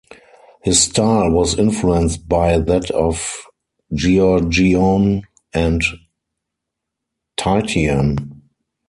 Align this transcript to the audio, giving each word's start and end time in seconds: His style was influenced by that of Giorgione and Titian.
His 0.63 0.81
style 0.81 1.29
was 1.29 1.59
influenced 1.59 2.27
by 2.27 2.57
that 2.57 2.89
of 2.89 3.45
Giorgione 3.93 5.21
and 5.53 5.83
Titian. 7.37 8.41